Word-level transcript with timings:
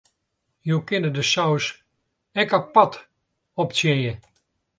Jo 0.69 0.77
kinne 0.91 1.11
de 1.17 1.23
saus 1.31 1.67
ek 2.41 2.57
apart 2.59 2.93
optsjinje. 3.63 4.13